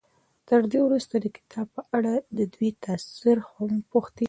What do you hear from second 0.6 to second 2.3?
دې وروسته د کتاب په اړه